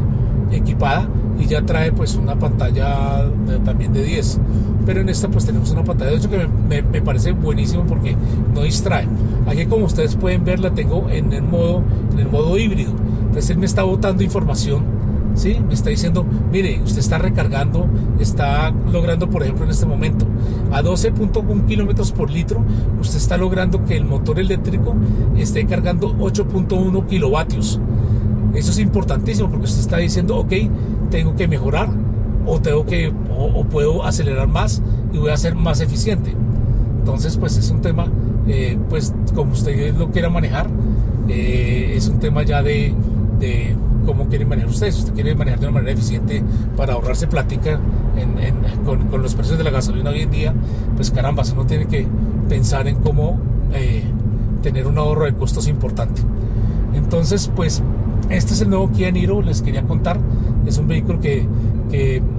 equipada 0.51 1.07
y 1.39 1.45
ya 1.45 1.63
trae 1.63 1.91
pues 1.91 2.15
una 2.15 2.37
pantalla 2.37 3.25
también 3.65 3.93
de 3.93 4.03
10 4.03 4.39
pero 4.85 5.01
en 5.01 5.09
esta 5.09 5.27
pues 5.27 5.45
tenemos 5.45 5.71
una 5.71 5.83
pantalla 5.83 6.11
de 6.11 6.17
8 6.17 6.29
que 6.29 6.83
me, 6.83 7.01
parece 7.01 7.31
buenísimo 7.31 7.85
porque 7.85 8.15
no 8.53 8.61
distrae. 8.61 9.07
Aquí 9.47 9.65
como 9.65 9.85
ustedes 9.85 10.15
pueden 10.15 10.43
ver 10.45 10.59
la 10.59 10.73
tengo 10.73 11.09
en 11.09 11.33
el 11.33 11.43
modo 11.43 11.83
en 12.11 12.19
el 12.19 12.29
modo 12.29 12.57
híbrido. 12.57 12.91
Entonces 13.21 13.49
él 13.49 13.57
me 13.57 13.65
está 13.65 13.83
botando 13.83 14.23
información 14.23 14.83
¿sí? 15.35 15.59
me 15.67 15.73
está 15.73 15.89
diciendo 15.89 16.25
mire 16.51 16.79
usted 16.83 16.99
está 16.99 17.17
recargando 17.17 17.87
está 18.19 18.71
logrando 18.91 19.29
por 19.29 19.41
ejemplo 19.41 19.65
en 19.65 19.71
este 19.71 19.87
momento 19.87 20.27
a 20.71 20.83
12.1 20.83 21.65
kilómetros 21.65 22.11
por 22.11 22.29
litro 22.29 22.63
usted 23.01 23.17
está 23.17 23.37
logrando 23.37 23.83
que 23.83 23.97
el 23.97 24.05
motor 24.05 24.39
eléctrico 24.39 24.95
esté 25.35 25.65
cargando 25.65 26.15
8.1 26.17 27.07
kilovatios 27.07 27.79
eso 28.53 28.69
es 28.69 28.79
importantísimo 28.79 29.49
porque 29.49 29.65
usted 29.65 29.79
está 29.79 29.97
diciendo, 29.97 30.37
ok, 30.37 30.53
tengo 31.09 31.35
que 31.35 31.47
mejorar 31.47 31.89
o 32.45 32.59
tengo 32.59 32.85
que 32.85 33.11
o, 33.37 33.63
puedo 33.65 34.03
acelerar 34.03 34.47
más 34.47 34.81
y 35.11 35.17
voy 35.17 35.31
a 35.31 35.37
ser 35.37 35.55
más 35.55 35.81
eficiente. 35.81 36.33
Entonces, 36.99 37.37
pues 37.37 37.57
es 37.57 37.69
un 37.69 37.81
tema, 37.81 38.07
eh, 38.47 38.77
pues 38.89 39.13
como 39.33 39.53
usted 39.53 39.95
lo 39.95 40.11
quiera 40.11 40.29
manejar, 40.29 40.69
eh, 41.27 41.93
es 41.95 42.07
un 42.07 42.19
tema 42.19 42.43
ya 42.43 42.63
de, 42.63 42.93
de 43.39 43.75
cómo 44.05 44.27
quieren 44.27 44.47
manejar 44.47 44.69
ustedes. 44.69 44.95
Si 44.95 45.01
usted 45.01 45.13
quiere 45.13 45.35
manejar 45.35 45.59
de 45.59 45.67
una 45.67 45.75
manera 45.75 45.93
eficiente 45.93 46.43
para 46.75 46.93
ahorrarse 46.93 47.27
plática 47.27 47.79
con, 48.85 49.21
los 49.21 49.35
precios 49.35 49.57
de 49.57 49.63
la 49.63 49.71
gasolina 49.71 50.09
hoy 50.09 50.21
en 50.21 50.31
día, 50.31 50.53
pues 50.95 51.11
caramba, 51.11 51.43
uno 51.53 51.65
tiene 51.65 51.87
que 51.87 52.07
pensar 52.49 52.87
en 52.87 52.97
cómo 52.97 53.39
eh, 53.73 54.03
tener 54.61 54.87
un 54.87 54.97
ahorro 54.97 55.25
de 55.25 55.33
costos 55.33 55.67
importante. 55.67 56.21
Entonces, 56.93 57.51
pues 57.55 57.81
este 58.29 58.53
es 58.53 58.61
el 58.61 58.69
nuevo 58.69 58.91
Kia 58.91 59.11
Niro, 59.11 59.41
les 59.41 59.61
quería 59.61 59.83
contar. 59.83 60.19
Es 60.65 60.77
un 60.77 60.87
vehículo 60.87 61.19
que, 61.19 61.45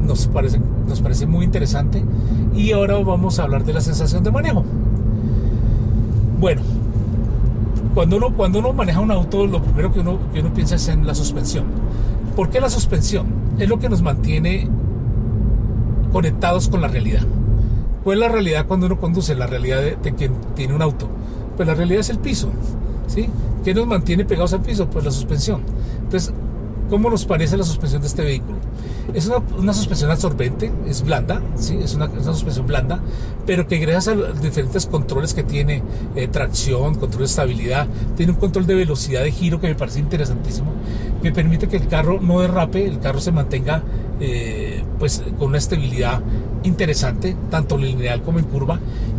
nos, 0.04 0.26
parece, 0.26 0.60
nos 0.88 1.00
parece 1.00 1.26
muy 1.26 1.44
interesante. 1.44 2.02
Y 2.54 2.72
ahora 2.72 2.98
vamos 2.98 3.38
a 3.38 3.44
hablar 3.44 3.64
de 3.64 3.72
la 3.72 3.80
sensación 3.80 4.22
de 4.22 4.30
manejo. 4.30 4.64
Bueno, 6.40 6.62
cuando 7.94 8.16
uno, 8.16 8.34
cuando 8.34 8.58
uno 8.58 8.72
maneja 8.72 9.00
un 9.00 9.10
auto, 9.10 9.46
lo 9.46 9.62
primero 9.62 9.92
que 9.92 10.00
uno, 10.00 10.18
que 10.32 10.40
uno 10.40 10.52
piensa 10.52 10.74
es 10.74 10.88
en 10.88 11.06
la 11.06 11.14
suspensión. 11.14 11.64
¿Por 12.36 12.50
qué 12.50 12.60
la 12.60 12.68
suspensión? 12.68 13.26
Es 13.58 13.68
lo 13.68 13.78
que 13.78 13.88
nos 13.88 14.02
mantiene 14.02 14.68
conectados 16.12 16.68
con 16.68 16.80
la 16.80 16.88
realidad. 16.88 17.22
¿Cuál 18.02 18.18
es 18.18 18.20
la 18.20 18.28
realidad 18.28 18.66
cuando 18.66 18.86
uno 18.86 18.98
conduce? 18.98 19.34
La 19.34 19.46
realidad 19.46 19.78
de, 19.78 19.96
de 19.96 20.14
quien 20.14 20.32
tiene 20.54 20.74
un 20.74 20.82
auto. 20.82 21.08
Pues 21.56 21.66
la 21.66 21.74
realidad 21.74 22.00
es 22.00 22.10
el 22.10 22.18
piso. 22.18 22.50
¿sí? 23.06 23.28
¿Qué 23.64 23.72
nos 23.74 23.86
mantiene 23.86 24.24
pegados 24.24 24.52
al 24.52 24.60
piso? 24.60 24.88
Pues 24.88 25.04
la 25.04 25.10
suspensión. 25.10 25.62
Entonces, 26.02 26.34
¿cómo 26.90 27.10
nos 27.10 27.24
parece 27.24 27.56
la 27.56 27.64
suspensión 27.64 28.02
de 28.02 28.08
este 28.08 28.22
vehículo? 28.22 28.58
Es 29.12 29.30
una, 29.58 29.72
suspensión 29.72 30.10
absorbente, 30.10 30.72
es 30.86 31.02
blanda, 31.02 31.42
¿sí? 31.56 31.78
es, 31.82 31.94
una, 31.94 32.08
suspensión 32.24 32.66
blanda, 32.66 33.00
pero 33.46 33.66
que 33.66 33.78
gracias 33.78 34.08
a 34.08 34.14
los 34.14 34.40
diferentes 34.40 34.86
controles 34.86 35.34
que 35.34 35.42
tiene, 35.42 35.82
eh, 36.16 36.28
tracción, 36.28 36.94
control 36.94 37.20
de 37.20 37.26
estabilidad, 37.26 37.86
tiene 38.16 38.32
un 38.32 38.38
control 38.38 38.66
de 38.66 38.74
velocidad 38.74 39.22
de 39.22 39.30
giro 39.30 39.60
que 39.60 39.68
me 39.68 39.74
parece 39.74 40.00
interesantísimo, 40.00 40.72
que 41.22 41.32
permite 41.32 41.68
que 41.68 41.76
el 41.76 41.88
carro 41.88 42.20
no 42.20 42.40
derrape, 42.40 42.86
el 42.86 42.98
carro 42.98 43.20
se 43.20 43.32
mantenga 43.32 43.82
eh, 44.20 44.82
pues 44.98 45.22
con 45.38 45.48
una 45.48 45.58
estabilidad 45.58 46.22
interesante, 46.62 47.36
tanto 47.50 47.76
lineal 47.76 48.22
como 48.22 48.38
en 48.38 48.46
curva, 48.46 48.78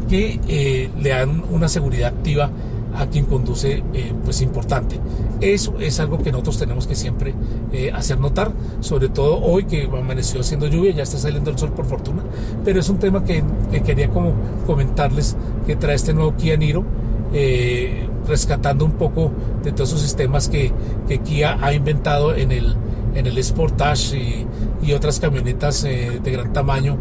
que 0.09 0.39
eh, 0.47 0.89
le 0.99 1.09
dan 1.09 1.43
una 1.51 1.67
seguridad 1.67 2.09
activa 2.09 2.49
a 2.97 3.07
quien 3.07 3.25
conduce 3.25 3.83
eh, 3.93 4.13
pues 4.23 4.41
importante. 4.41 4.99
Eso 5.41 5.75
es 5.79 5.99
algo 5.99 6.19
que 6.19 6.31
nosotros 6.31 6.57
tenemos 6.57 6.87
que 6.87 6.95
siempre 6.95 7.33
eh, 7.71 7.91
hacer 7.93 8.19
notar, 8.19 8.51
sobre 8.79 9.09
todo 9.09 9.39
hoy 9.41 9.65
que 9.65 9.83
amaneció 9.83 10.41
haciendo 10.41 10.67
lluvia, 10.67 10.91
ya 10.91 11.03
está 11.03 11.17
saliendo 11.17 11.51
el 11.51 11.57
sol 11.57 11.71
por 11.71 11.85
fortuna, 11.85 12.23
pero 12.63 12.79
es 12.79 12.89
un 12.89 12.97
tema 12.97 13.23
que, 13.23 13.43
quería 13.85 14.09
como 14.09 14.33
comentarles 14.65 15.35
que 15.67 15.75
trae 15.75 15.95
este 15.95 16.13
nuevo 16.13 16.35
Kia 16.35 16.57
Niro, 16.57 16.85
eh, 17.33 18.07
rescatando 18.27 18.85
un 18.85 18.93
poco 18.93 19.31
de 19.63 19.71
todos 19.71 19.89
esos 19.89 20.01
sistemas 20.01 20.47
que, 20.47 20.71
Kia 21.23 21.57
ha 21.61 21.73
inventado 21.73 22.33
en 22.35 22.51
el, 22.51 22.75
en 23.13 23.27
el 23.27 23.43
Sportage 23.43 24.17
y, 24.17 24.47
y 24.81 24.93
otras 24.93 25.19
camionetas 25.19 25.83
de 25.83 26.31
gran 26.31 26.53
tamaño 26.53 26.97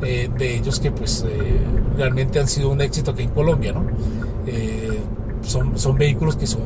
de 0.00 0.54
ellos 0.54 0.78
que 0.78 0.92
pues 0.92 1.24
realmente 1.96 2.38
han 2.38 2.46
sido 2.46 2.70
un 2.70 2.80
éxito 2.80 3.10
aquí 3.10 3.24
en 3.24 3.30
Colombia, 3.30 3.72
¿no? 3.72 3.84
Son, 5.48 5.98
vehículos 5.98 6.36
que 6.36 6.46
son 6.46 6.62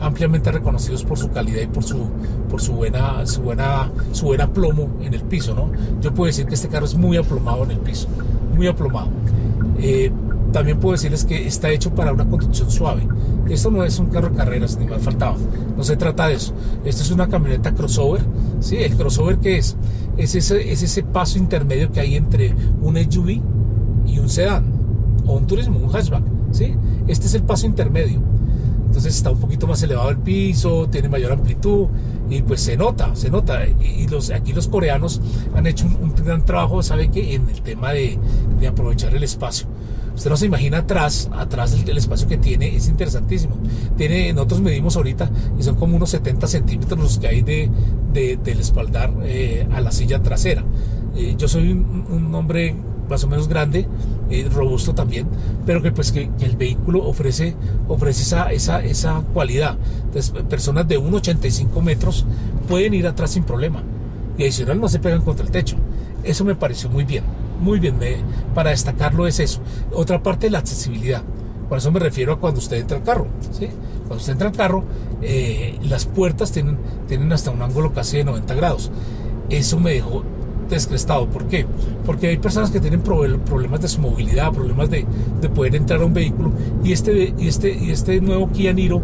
ampliamente 0.00 0.52
reconocidos 0.52 1.04
por 1.04 1.18
su 1.18 1.30
calidad 1.30 1.62
y 1.62 1.66
por 1.66 1.82
su, 1.82 2.08
por 2.50 2.60
su 2.60 2.72
buena, 2.72 3.26
su 3.26 3.42
buena, 3.42 3.90
su 4.12 4.26
buena 4.26 4.52
plomo 4.52 4.88
en 5.00 5.14
el 5.14 5.22
piso, 5.22 5.54
¿no? 5.54 5.70
Yo 6.00 6.12
puedo 6.12 6.26
decir 6.26 6.46
que 6.46 6.54
este 6.54 6.68
carro 6.68 6.86
es 6.86 6.94
muy 6.94 7.16
aplomado 7.16 7.64
en 7.64 7.72
el 7.72 7.78
piso, 7.78 8.08
muy 8.54 8.66
aplomado. 8.66 9.08
Eh, 9.78 10.10
también 10.52 10.78
puedo 10.80 10.92
decirles 10.92 11.24
que 11.24 11.46
está 11.46 11.70
hecho 11.70 11.94
para 11.94 12.12
una 12.12 12.28
conducción 12.28 12.70
suave. 12.70 13.06
Esto 13.48 13.70
no 13.70 13.84
es 13.84 13.98
un 13.98 14.06
carro 14.06 14.30
de 14.30 14.36
carreras, 14.36 14.78
ni 14.78 14.86
me 14.86 14.98
faltaba. 14.98 15.36
No 15.76 15.84
se 15.84 15.96
trata 15.96 16.28
de 16.28 16.34
eso. 16.34 16.54
Esto 16.84 17.02
es 17.02 17.10
una 17.10 17.28
camioneta 17.28 17.74
crossover. 17.74 18.22
¿sí? 18.60 18.76
¿El 18.76 18.96
crossover 18.96 19.38
qué 19.38 19.58
es? 19.58 19.76
Es 20.16 20.34
ese, 20.34 20.72
es 20.72 20.82
ese 20.82 21.02
paso 21.02 21.38
intermedio 21.38 21.92
que 21.92 22.00
hay 22.00 22.16
entre 22.16 22.54
un 22.80 22.96
SUV 22.96 23.40
y 24.06 24.18
un 24.18 24.28
sedán, 24.28 24.64
o 25.26 25.36
un 25.36 25.46
turismo, 25.46 25.78
un 25.78 25.90
hatchback. 25.90 26.24
¿sí? 26.52 26.74
Este 27.06 27.26
es 27.26 27.34
el 27.34 27.42
paso 27.42 27.66
intermedio. 27.66 28.20
Entonces 28.86 29.16
está 29.16 29.30
un 29.30 29.38
poquito 29.38 29.66
más 29.66 29.82
elevado 29.82 30.08
el 30.10 30.16
piso, 30.16 30.88
tiene 30.88 31.08
mayor 31.08 31.32
amplitud 31.32 31.88
y 32.30 32.42
pues 32.42 32.62
se 32.62 32.76
nota, 32.76 33.14
se 33.14 33.30
nota. 33.30 33.66
Y 33.66 34.06
los, 34.08 34.30
aquí 34.30 34.52
los 34.52 34.68
coreanos 34.68 35.20
han 35.54 35.66
hecho 35.66 35.86
un, 35.86 36.14
gran 36.14 36.44
trabajo, 36.44 36.82
¿sabe 36.82 37.10
qué? 37.10 37.34
En 37.34 37.48
el 37.48 37.60
tema 37.60 37.92
de, 37.92 38.18
aprovechar 38.66 39.14
el 39.14 39.22
espacio. 39.22 39.66
Usted 40.14 40.30
no 40.30 40.36
se 40.38 40.46
imagina 40.46 40.78
atrás, 40.78 41.28
atrás 41.32 41.84
del, 41.84 41.98
espacio 41.98 42.26
que 42.26 42.38
tiene, 42.38 42.74
es 42.74 42.88
interesantísimo. 42.88 43.56
Tiene, 43.98 44.32
nosotros 44.32 44.62
medimos 44.62 44.96
ahorita 44.96 45.30
y 45.58 45.62
son 45.62 45.76
como 45.76 45.96
unos 45.96 46.08
70 46.10 46.46
centímetros 46.46 46.98
los 46.98 47.18
que 47.18 47.28
hay 47.28 47.42
de, 47.42 47.70
del 48.14 48.60
espaldar 48.60 49.12
eh, 49.24 49.68
a 49.74 49.82
la 49.82 49.92
silla 49.92 50.22
trasera. 50.22 50.64
Eh, 51.14 51.34
yo 51.36 51.48
soy 51.48 51.70
un 51.70 52.34
hombre 52.34 52.74
más 53.08 53.24
o 53.24 53.28
menos 53.28 53.48
grande, 53.48 53.86
eh, 54.30 54.48
robusto 54.52 54.94
también, 54.94 55.26
pero 55.64 55.82
que 55.82 55.92
pues 55.92 56.12
que, 56.12 56.30
el 56.40 56.56
vehículo 56.56 57.04
ofrece, 57.06 57.54
ofrece 57.88 58.22
esa, 58.22 58.52
esa, 58.52 58.82
esa 58.82 59.22
cualidad. 59.32 59.76
Entonces, 60.04 60.32
personas 60.48 60.88
de 60.88 60.98
1,85 60.98 61.82
metros 61.82 62.26
pueden 62.68 62.94
ir 62.94 63.06
atrás 63.06 63.30
sin 63.32 63.44
problema 63.44 63.82
y 64.38 64.42
adicional 64.42 64.80
no 64.80 64.88
se 64.88 64.98
pegan 64.98 65.22
contra 65.22 65.44
el 65.44 65.52
techo. 65.52 65.76
Eso 66.24 66.44
me 66.44 66.54
pareció 66.54 66.90
muy 66.90 67.04
bien, 67.04 67.24
muy 67.60 67.78
bien. 67.78 67.96
para 68.54 68.70
destacarlo 68.70 69.26
es 69.26 69.40
eso. 69.40 69.60
Otra 69.92 70.22
parte, 70.22 70.50
la 70.50 70.58
accesibilidad. 70.58 71.22
Por 71.68 71.78
eso 71.78 71.90
me 71.90 72.00
refiero 72.00 72.32
a 72.32 72.40
cuando 72.40 72.60
usted 72.60 72.78
entra 72.78 72.98
al 72.98 73.02
carro. 73.02 73.26
¿sí? 73.52 73.68
Cuando 73.98 74.16
usted 74.16 74.32
entra 74.32 74.48
al 74.48 74.56
carro, 74.56 74.84
eh, 75.22 75.78
las 75.82 76.06
puertas 76.06 76.52
tienen, 76.52 76.78
tienen 77.08 77.32
hasta 77.32 77.50
un 77.50 77.62
ángulo 77.62 77.92
casi 77.92 78.18
de 78.18 78.24
90 78.24 78.54
grados. 78.54 78.90
Eso 79.50 79.78
me 79.78 79.92
dejó 79.92 80.24
descrestado. 80.68 81.26
¿Por 81.28 81.46
qué? 81.46 81.66
Porque 82.04 82.28
hay 82.28 82.36
personas 82.38 82.70
que 82.70 82.80
tienen 82.80 83.00
problemas 83.00 83.80
de 83.80 83.88
su 83.88 84.00
movilidad, 84.00 84.52
problemas 84.52 84.90
de, 84.90 85.06
poder 85.54 85.76
entrar 85.76 86.00
a 86.00 86.04
un 86.04 86.12
vehículo 86.12 86.52
y 86.82 86.92
este, 86.92 87.34
y 87.38 87.48
este, 87.48 87.72
y 87.72 87.90
este 87.90 88.20
nuevo 88.20 88.50
Kia 88.50 88.72
Niro 88.72 89.00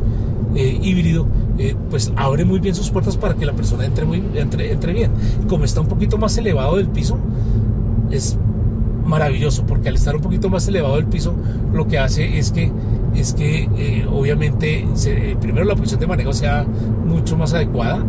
eh, 0.55 0.79
híbrido 0.83 1.27
eh, 1.59 1.75
pues 1.89 2.13
abre 2.17 2.45
muy 2.45 2.59
bien 2.59 2.75
sus 2.75 2.91
puertas 2.91 3.17
para 3.17 3.35
que 3.35 3.47
la 3.47 3.53
persona 3.53 3.87
entre, 3.87 4.05
muy, 4.05 4.23
entre, 4.35 4.73
entre 4.73 4.93
bien. 4.93 5.13
Como 5.49 5.65
está 5.65 5.81
un 5.81 5.89
poquito 5.89 6.19
más 6.19 6.37
elevado 6.37 6.77
del 6.77 6.89
piso, 6.89 7.19
es 8.11 8.37
maravilloso 9.05 9.65
porque 9.67 9.89
al 9.89 9.97
estar 9.97 10.15
un 10.15 10.23
poquito 10.23 10.49
más 10.49 10.67
elevado 10.69 10.97
del 10.97 11.07
piso 11.07 11.35
lo 11.73 11.87
que 11.89 11.99
hace 11.99 12.39
es 12.39 12.53
que 12.53 12.71
es 13.15 13.35
que 13.35 13.69
eh, 13.77 14.07
obviamente 14.11 14.87
primero 15.41 15.65
la 15.67 15.75
posición 15.75 16.01
de 16.01 16.07
manejo 16.07 16.33
sea 16.33 16.65
mucho 16.65 17.37
más 17.37 17.53
adecuada 17.53 18.03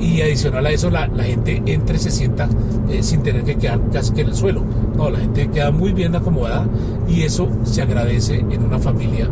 y 0.00 0.22
adicional 0.22 0.66
a 0.66 0.70
eso 0.70 0.90
la, 0.90 1.08
gente 1.22 1.62
entre 1.66 1.98
se 1.98 2.10
sienta 2.10 2.48
eh, 2.88 3.02
sin 3.02 3.22
tener 3.22 3.44
que 3.44 3.56
quedar 3.56 3.80
casi 3.92 4.12
que 4.12 4.22
en 4.22 4.28
el 4.28 4.34
suelo. 4.34 4.64
No, 4.96 5.10
la 5.10 5.18
gente 5.18 5.48
queda 5.48 5.70
muy 5.70 5.92
bien 5.92 6.14
acomodada 6.14 6.66
y 7.08 7.22
eso 7.22 7.48
se 7.64 7.82
agradece 7.82 8.36
en 8.36 8.64
una 8.64 8.78
familia 8.78 9.28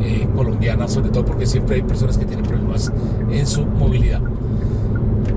eh, 0.00 0.26
colombiana, 0.34 0.88
sobre 0.88 1.10
todo 1.10 1.24
porque 1.24 1.46
siempre 1.46 1.76
hay 1.76 1.82
personas 1.82 2.18
que 2.18 2.24
tienen 2.24 2.44
problemas 2.44 2.92
en 3.30 3.46
su 3.46 3.64
movilidad. 3.66 4.20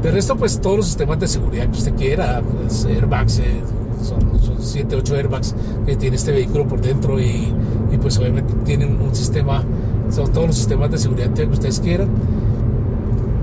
De 0.02 0.12
resto, 0.12 0.36
pues 0.36 0.62
todos 0.62 0.78
los 0.78 0.86
sistemas 0.86 1.20
de 1.20 1.28
seguridad 1.28 1.66
que 1.66 1.78
usted 1.78 1.96
quiera, 1.96 2.42
pues, 2.42 2.86
airbags, 2.86 3.40
eh, 3.40 3.62
son, 4.04 4.20
7, 4.60 4.96
8 4.96 5.16
airbags 5.16 5.56
que 5.86 5.96
tiene 5.96 6.16
este 6.16 6.32
vehículo 6.32 6.68
por 6.68 6.82
dentro 6.82 7.20
y, 7.20 7.54
pues 8.02 8.18
obviamente 8.20 8.54
tienen 8.66 9.02
un 9.02 9.16
sistema, 9.16 9.64
son 10.12 10.32
todos 10.32 10.48
los 10.48 10.56
sistemas 10.56 10.92
de 10.92 10.98
seguridad 11.00 11.34
que 11.34 11.46
ustedes 11.46 11.80
quieran 11.80 12.10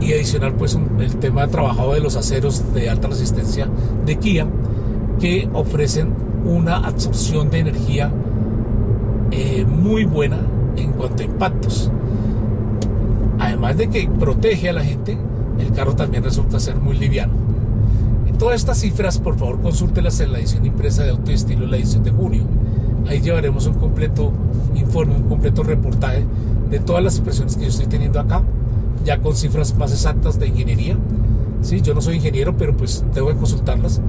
y 0.02 0.12
adicional 0.12 0.54
pues 0.54 0.76
el 0.98 1.16
tema 1.16 1.46
trabajado 1.46 1.94
de 1.94 2.00
los 2.00 2.16
aceros 2.16 2.74
de 2.74 2.90
alta 2.90 3.08
resistencia 3.08 3.68
de 4.04 4.16
Kia 4.16 4.46
que 5.20 5.48
ofrecen 5.52 6.12
una 6.44 6.78
absorción 6.78 7.50
de 7.50 7.60
energía 7.60 8.10
eh, 9.30 9.64
muy 9.64 10.04
buena 10.04 10.38
en 10.76 10.92
cuanto 10.92 11.22
a 11.22 11.26
impactos. 11.26 11.90
Además 13.38 13.76
de 13.76 13.88
que 13.88 14.08
protege 14.08 14.70
a 14.70 14.72
la 14.72 14.82
gente, 14.82 15.16
el 15.58 15.72
carro 15.72 15.94
también 15.94 16.24
resulta 16.24 16.58
ser 16.58 16.76
muy 16.76 16.98
liviano. 16.98 17.34
todas 18.38 18.56
estas 18.56 18.78
cifras, 18.80 19.18
por 19.20 19.38
favor, 19.38 19.60
consúltelas 19.60 20.18
en 20.18 20.32
la 20.32 20.40
edición 20.40 20.66
impresa 20.66 21.04
de 21.04 21.10
Auto 21.10 21.30
y 21.30 21.34
Estilo, 21.34 21.64
la 21.66 21.76
edición 21.76 22.02
de 22.02 22.10
junio. 22.10 22.42
Ahí 23.08 23.20
llevaremos 23.20 23.66
un 23.66 23.74
completo 23.74 24.32
informe, 24.74 25.14
un 25.14 25.28
completo 25.28 25.62
reportaje 25.62 26.24
de 26.68 26.80
todas 26.80 27.04
las 27.04 27.18
impresiones 27.18 27.54
que 27.54 27.62
yo 27.62 27.68
estoy 27.68 27.86
teniendo 27.86 28.18
acá 28.18 28.42
ya 29.04 29.20
con 29.20 29.36
cifras 29.36 29.74
más 29.76 29.92
exactas 29.92 30.38
de 30.38 30.48
ingeniería. 30.48 30.96
¿sí? 31.62 31.80
Yo 31.80 31.94
no 31.94 32.00
soy 32.00 32.16
ingeniero, 32.16 32.56
pero 32.56 32.76
pues 32.76 33.04
tengo 33.12 33.28
que 33.28 33.36
consultarlas. 33.36 34.00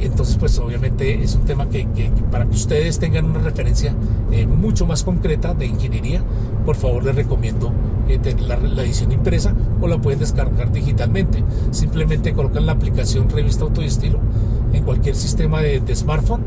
Entonces, 0.00 0.36
pues 0.36 0.58
obviamente 0.58 1.22
es 1.22 1.34
un 1.34 1.44
tema 1.44 1.68
que, 1.68 1.86
para 2.30 2.46
que 2.46 2.54
ustedes 2.54 2.98
tengan 2.98 3.26
una 3.26 3.40
referencia 3.40 3.94
eh, 4.32 4.46
mucho 4.46 4.86
más 4.86 5.02
concreta 5.04 5.52
de 5.52 5.66
ingeniería, 5.66 6.22
por 6.64 6.76
favor 6.76 7.04
les 7.04 7.14
recomiendo 7.14 7.72
eh, 8.08 8.18
tener 8.18 8.42
la, 8.42 8.82
edición 8.82 9.12
impresa 9.12 9.54
o 9.80 9.86
la 9.86 9.98
pueden 9.98 10.20
descargar 10.20 10.72
digitalmente. 10.72 11.44
Simplemente 11.70 12.32
colocan 12.32 12.66
la 12.66 12.72
aplicación 12.72 13.28
Revista 13.28 13.64
Auto 13.64 13.82
y 13.82 13.86
Estilo 13.86 14.18
en 14.72 14.84
cualquier 14.84 15.16
sistema 15.16 15.60
de, 15.60 15.82
smartphone 15.94 16.42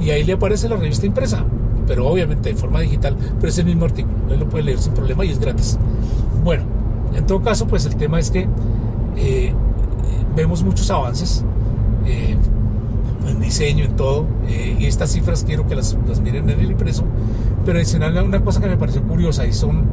y 0.00 0.10
ahí 0.10 0.24
le 0.24 0.32
aparece 0.34 0.68
la 0.68 0.76
revista 0.76 1.06
impresa, 1.06 1.44
pero 1.86 2.06
obviamente 2.06 2.50
de 2.50 2.56
forma 2.56 2.80
digital, 2.80 3.16
pero 3.36 3.48
es 3.48 3.58
el 3.58 3.66
mismo 3.66 3.84
artículo, 3.84 4.32
él 4.32 4.40
lo 4.40 4.48
puede 4.48 4.64
leer 4.64 4.78
sin 4.78 4.92
problema 4.92 5.24
y 5.24 5.30
es 5.30 5.38
gratis. 5.38 5.78
Bueno, 6.44 6.64
en 7.18 7.26
todo 7.26 7.42
caso, 7.42 7.66
pues 7.66 7.84
el 7.84 7.96
tema 7.96 8.18
es 8.18 8.30
que 8.30 8.46
eh, 9.16 9.52
vemos 10.36 10.62
muchos 10.62 10.90
avances 10.90 11.44
eh, 12.06 12.36
en 13.26 13.40
diseño, 13.40 13.84
en 13.84 13.96
todo, 13.96 14.26
eh, 14.48 14.76
y 14.78 14.86
estas 14.86 15.12
cifras 15.12 15.44
quiero 15.44 15.66
que 15.66 15.74
las, 15.74 15.96
miren 16.22 16.48
en 16.48 16.60
el 16.60 16.70
impreso, 16.70 17.04
pero 17.64 17.78
adicional 17.78 18.16
una 18.24 18.40
cosa 18.40 18.60
que 18.60 18.68
me 18.68 18.76
pareció 18.76 19.02
curiosa 19.02 19.44
y 19.46 19.52
son 19.52 19.86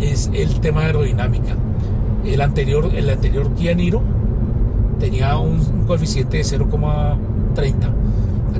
es 0.00 0.30
el 0.34 0.60
tema 0.60 0.80
de 0.80 0.86
aerodinámica. 0.86 1.54
El 2.24 2.40
anterior, 2.40 2.90
el 2.94 3.08
anterior 3.08 3.50
Kia 3.54 3.74
Niro 3.74 4.02
tenía 4.98 5.36
un, 5.38 5.60
coeficiente 5.86 6.38
de 6.38 6.42
0,30. 6.42 7.18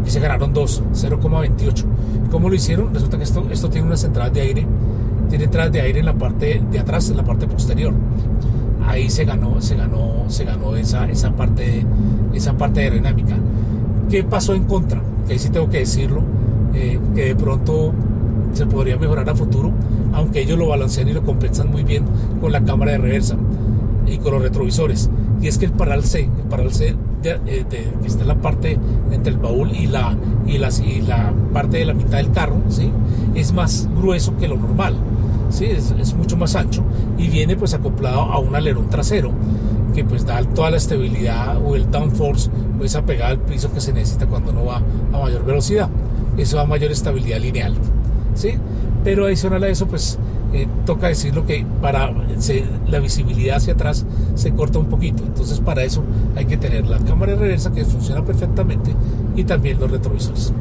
Aquí 0.01 0.11
se 0.11 0.21
ganaron 0.21 0.53
dos, 0.53 0.83
0,28. 0.93 1.85
¿Cómo 2.31 2.49
lo 2.49 2.55
hicieron? 2.55 2.95
Resulta 2.95 3.19
que 3.19 3.25
esto, 3.25 3.47
esto 3.51 3.69
tiene 3.69 3.87
unas 3.87 4.05
entradas 4.05 4.33
de 4.33 4.41
aire, 4.43 4.67
tiene 5.29 5.45
entradas 5.45 5.73
de 5.73 5.81
aire 5.81 6.01
en 6.01 6.07
la 6.07 6.15
parte 6.15 6.63
de 6.71 6.79
atrás, 6.79 7.11
en 7.11 7.17
la 7.17 7.25
parte 7.25 7.47
posterior. 7.47 7.93
Ahí 8.87 9.11
se 9.11 9.25
ganó, 9.25 9.61
se 9.61 9.75
ganó, 9.75 10.25
se 10.29 10.45
ganó 10.45 10.77
esa, 10.77 11.09
esa 11.09 11.35
parte, 11.35 11.85
esa 12.33 12.57
parte 12.57 12.81
aerodinámica. 12.81 13.37
¿Qué 14.09 14.23
pasó 14.23 14.55
en 14.55 14.65
contra? 14.65 15.03
Que 15.27 15.35
ahí 15.35 15.39
sí 15.39 15.51
tengo 15.51 15.69
que 15.69 15.79
decirlo, 15.79 16.23
eh, 16.75 17.01
que 17.15 17.25
de 17.27 17.35
pronto 17.35 17.93
se 18.53 18.67
podría 18.67 18.97
mejorar 18.97 19.29
a 19.29 19.35
futuro, 19.35 19.73
aunque 20.13 20.41
ellos 20.41 20.59
lo 20.59 20.69
balancean 20.69 21.09
y 21.09 21.13
lo 21.13 21.23
compensan 21.23 21.71
muy 21.71 21.83
bien 21.83 22.05
con 22.41 22.53
la 22.53 22.63
cámara 22.63 22.93
de 22.93 22.99
reversa 22.99 23.37
y 24.07 24.19
con 24.19 24.33
los 24.33 24.43
retrovisores. 24.43 25.11
Y 25.43 25.49
es 25.49 25.59
que 25.59 25.67
el 25.67 25.73
paral 25.73 26.05
C, 26.05 26.21
el 26.21 26.49
paral 26.49 26.73
C 26.73 26.95
eh, 27.25 27.65
que 27.69 28.07
está 28.07 28.23
en 28.23 28.29
la 28.29 28.37
parte 28.37 28.79
entre 29.11 29.33
el 29.33 29.39
baúl 29.39 29.73
y 29.73 29.89
la, 29.89 30.17
y, 30.47 30.57
y 30.57 31.01
la 31.03 31.33
parte 31.53 31.79
de 31.79 31.87
la 31.87 31.95
mitad 31.95 32.19
del 32.19 32.31
carro, 32.31 32.57
¿sí? 32.69 32.91
es 33.35 33.53
más 33.53 33.89
grueso 33.97 34.37
que 34.37 34.49
lo 34.49 34.57
normal. 34.57 34.95
¿Sí? 35.51 35.67
Es, 35.67 36.15
mucho 36.15 36.37
más 36.37 36.55
ancho 36.55 36.83
y 37.19 37.29
viene 37.29 37.57
pues 37.57 37.75
acoplado 37.75 38.21
a 38.21 38.39
un 38.39 38.55
alerón 38.55 38.89
trasero 38.89 39.33
que 39.95 40.05
pues 40.05 40.27
da 40.27 40.43
toda 40.43 40.71
la 40.71 40.77
estabilidad 40.77 41.59
o 41.65 41.77
el 41.77 41.91
downforce 41.91 42.51
o 42.79 42.85
esa 42.85 43.03
pegada 43.05 43.31
al 43.31 43.39
piso 43.39 43.73
que 43.73 43.81
se 43.81 43.93
necesita 43.93 44.27
cuando 44.27 44.53
uno 44.53 44.65
va 44.67 44.83
a 45.13 45.23
mayor 45.23 45.45
velocidad. 45.45 45.89
Eso 46.37 46.59
da 46.59 46.67
mayor 46.67 46.91
estabilidad 46.91 47.41
lineal. 47.41 47.75
¿sí? 48.35 48.55
Pero 49.05 49.27
adicional 49.27 49.63
a 49.65 49.69
eso, 49.69 49.87
pues 49.87 50.19
eh, 50.53 50.67
toca 50.85 51.09
decirlo 51.09 51.47
que 51.47 51.67
para 51.81 52.13
la 52.89 52.99
visibilidad 52.99 53.57
hacia 53.57 53.75
atrás 53.75 54.05
se 54.35 54.53
corta 54.53 54.79
un 54.79 54.87
poquito. 54.87 55.23
Entonces 55.25 55.61
para 55.61 55.83
eso 55.83 56.03
hay 56.37 56.45
que 56.45 56.57
tener 56.57 56.87
la 56.87 56.99
cámara 56.99 57.33
de 57.33 57.39
reversa 57.39 57.73
que 57.73 57.85
funciona 57.85 58.25
perfectamente 58.25 58.95
y 59.35 59.45
también 59.45 59.81
los 59.81 59.91
retrovisores. 59.91 60.53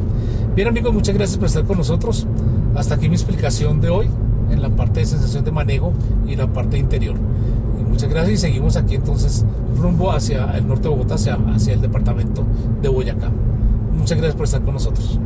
Bien 0.55 0.67
amigos, 0.67 0.93
muchas 0.93 1.15
gracias 1.15 1.37
por 1.37 1.47
estar 1.47 1.65
con 1.65 1.77
nosotros. 1.77 2.25
Hasta 2.75 2.95
aquí 2.95 3.09
mi 3.09 3.15
explicación 3.15 3.81
de 3.81 3.89
hoy 3.89 4.09
en 4.51 4.61
la 4.61 4.69
parte 4.69 5.01
de 5.01 5.05
sensación 5.05 5.43
de 5.43 5.51
manejo 5.51 5.93
y 6.27 6.35
la 6.35 6.47
parte 6.47 6.77
interior. 6.77 7.15
muchas 7.89 8.09
gracias 8.09 8.33
y 8.33 8.37
seguimos 8.37 8.75
aquí 8.75 8.95
entonces 8.95 9.45
rumbo 9.79 10.11
hacia 10.11 10.51
el 10.57 10.67
norte 10.67 10.83
de 10.83 10.89
Bogotá, 10.89 11.15
hacia, 11.15 11.37
el 11.73 11.81
departamento 11.81 12.45
de 12.81 12.89
Boyacá. 12.89 13.31
Muchas 13.97 14.17
gracias 14.17 14.35
por 14.35 14.45
estar 14.45 14.61
con 14.61 14.73
nosotros. 14.73 15.19